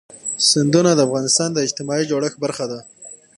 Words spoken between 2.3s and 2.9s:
برخه ده.